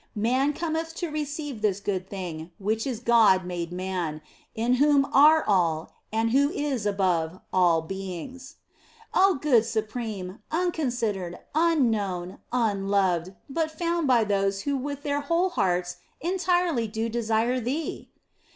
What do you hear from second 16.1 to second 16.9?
entirely